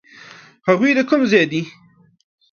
[0.67, 1.61] هغوی د کوم ځای دي؟